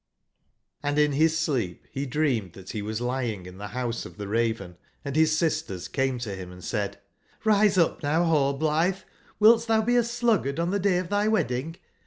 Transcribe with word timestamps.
^ 0.83 0.89
,S]SO 0.89 0.97
in 0.97 1.11
bis 1.19 1.37
sleep 1.37 1.85
be 1.93 2.07
dreamed 2.07 2.53
that 2.53 2.71
be 2.71 2.81
was 2.81 2.99
lying 3.01 3.43
J^tf 3.43 3.47
in 3.49 3.57
tbe 3.59 3.75
Rouse 3.75 4.03
of 4.03 4.17
tbe 4.17 4.31
Raven, 4.31 4.77
and 5.05 5.13
bis 5.13 5.37
sisters 5.37 5.87
^SIh 5.87 5.91
came 5.91 6.17
to 6.17 6.35
bim 6.35 6.51
and 6.51 6.63
said: 6.63 6.97
''Rise 7.45 7.77
up 7.77 8.01
now, 8.01 8.21
Rall 8.21 8.57
blitbe! 8.57 9.03
wilt 9.39 9.61
tbou 9.67 9.85
be 9.85 9.95
a 9.95 10.03
sluggard 10.03 10.59
on 10.59 10.71
tbe 10.71 10.81
day 10.81 10.97
of 10.97 11.09
tby 11.09 11.29
wedding? 11.29 11.75